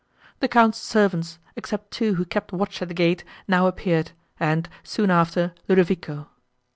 [0.39, 5.11] The Count's servants, except two who kept watch at the gate, now appeared, and, soon
[5.11, 6.27] after, Ludovico.